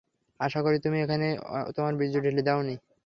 আশা 0.39 0.59
করি 0.65 0.77
তুমি 0.85 0.97
এখানে 1.01 1.27
তোমার 1.75 1.93
বীর্য 1.99 2.15
ঢেলে 2.25 2.41
দাওনি। 2.47 2.75